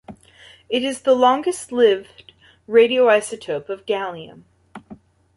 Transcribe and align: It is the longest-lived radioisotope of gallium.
It 0.67 0.81
is 0.81 1.01
the 1.03 1.13
longest-lived 1.13 2.33
radioisotope 2.67 3.69
of 3.69 3.85
gallium. 3.85 4.45